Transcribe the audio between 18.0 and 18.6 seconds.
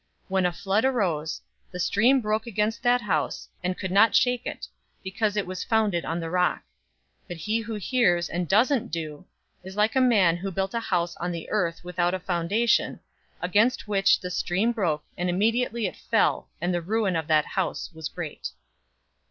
great."